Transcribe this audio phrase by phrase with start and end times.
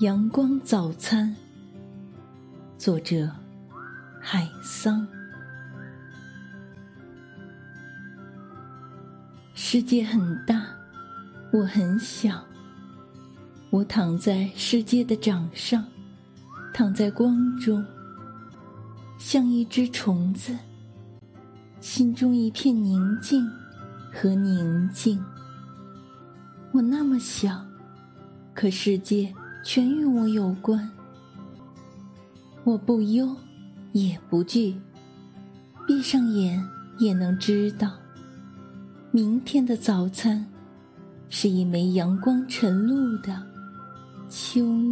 [0.00, 1.36] 阳光早餐，
[2.78, 3.30] 作者
[4.18, 5.06] 海桑。
[9.52, 10.68] 世界很大，
[11.52, 12.42] 我很小。
[13.68, 15.84] 我躺在世界的掌上，
[16.72, 17.84] 躺在光中，
[19.18, 20.56] 像一只虫子，
[21.78, 23.46] 心中一片宁静
[24.10, 25.22] 和宁静。
[26.72, 27.62] 我那么小，
[28.54, 29.34] 可世界。
[29.62, 30.90] 全与我有关，
[32.64, 33.36] 我不忧，
[33.92, 34.74] 也不惧，
[35.86, 36.66] 闭上眼
[36.98, 37.92] 也能知道，
[39.10, 40.46] 明天的早餐
[41.28, 43.42] 是一枚阳光晨露的
[44.28, 44.89] 秋。